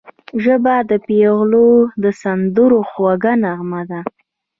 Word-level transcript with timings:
ژبه 0.43 0.75
د 0.89 0.91
پېغلو 1.07 1.69
د 2.03 2.05
سندرو 2.21 2.79
خوږه 2.89 3.33
نغمه 3.43 3.81
ده 3.89 3.99